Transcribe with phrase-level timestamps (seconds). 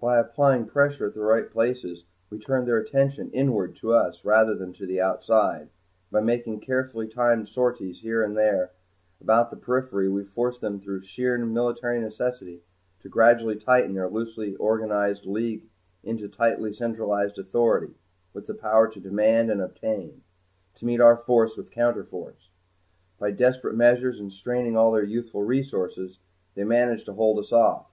[0.00, 4.54] By applying pressure at the right places we turned their attention inward to us rather
[4.54, 5.70] than to the outside, and
[6.12, 8.70] by making carefully timed sorties here and there
[9.20, 12.62] about the periphery we forced them through sheer military necessity
[13.00, 15.68] to gradually tighten their loosely organized League
[16.04, 17.96] into tightly centralized authority,
[18.32, 20.22] with the power to demand and obtain
[20.76, 22.50] to meet our force with counterforce.
[23.18, 26.20] By desperate measures and straining of all their youthful resources
[26.54, 27.90] they managed to hold us off.